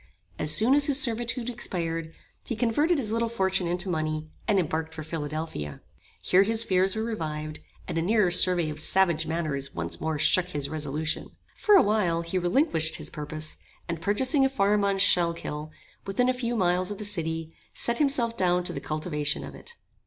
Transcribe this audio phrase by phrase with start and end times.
[0.39, 2.11] As soon as his servitude expired,
[2.43, 5.79] he converted his little fortune into money, and embarked for Philadelphia.
[6.23, 10.47] Here his fears were revived, and a nearer survey of savage manners once more shook
[10.47, 11.29] his resolution.
[11.55, 15.69] For a while he relinquished his purpose, and purchasing a farm on Schuylkill,
[16.07, 19.75] within a few miles of the city, set himself down to the cultivation of it.